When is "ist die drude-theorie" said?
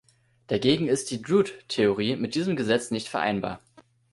0.87-2.15